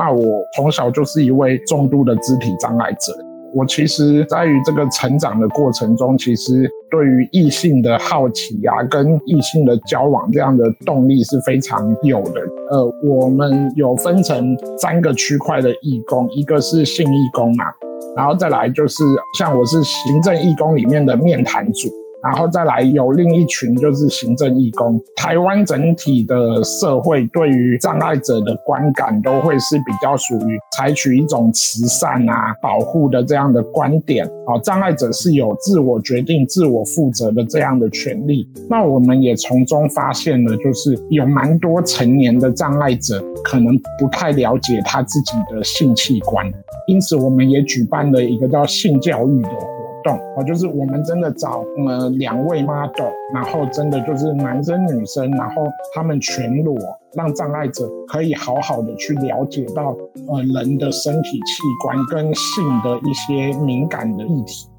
[0.00, 3.12] 那我从小就是一位重度的肢体障碍者。
[3.52, 12.40] 我其实在于这个成长的过程中，其实对于异性的好奇啊，跟异性的交往这样的动力是非常有的。
[12.70, 17.64] 呃，我们有分成三个区块的义工，一个是性义工嘛，
[18.16, 19.04] 然后再来就是
[19.36, 21.88] 像我是行政义工里面的面谈组。
[22.22, 25.00] 然后再来有另一群就是行政义工。
[25.16, 34.26] 台湾整体的社会对于障碍者的观感都会是比较属于采取一种慈善啊、保护的这样的观点。
[34.46, 38.48] 哦，障碍者是有自我决定、自我负责的这样的权利。
[38.68, 46.50] 那我们也从中发现了，就是有蛮多成年的障碍者可能不太了解他自己的性器官，
[46.86, 49.50] 因此我们也举办了一个叫性教育的。
[50.02, 56.76] 动哦，就是我们真的找呃两位 model，然后真的就是男生女生，然后他们全裸，
[57.14, 59.96] 让障碍者可以好好的去了解到
[60.28, 64.69] 呃人的身体器官跟性的一些敏感的议题。